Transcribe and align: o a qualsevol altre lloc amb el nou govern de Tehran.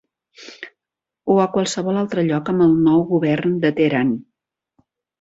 o 1.33 1.35
a 1.43 1.45
qualsevol 1.57 2.01
altre 2.03 2.25
lloc 2.31 2.51
amb 2.55 2.67
el 2.69 2.75
nou 2.89 3.07
govern 3.15 3.57
de 3.67 3.75
Tehran. 3.81 4.19